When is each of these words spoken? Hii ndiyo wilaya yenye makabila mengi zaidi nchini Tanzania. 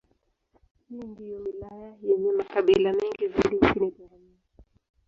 Hii 0.89 0.95
ndiyo 1.07 1.39
wilaya 1.39 1.97
yenye 2.03 2.31
makabila 2.31 2.93
mengi 2.93 3.27
zaidi 3.27 3.55
nchini 3.55 3.91
Tanzania. 3.91 4.39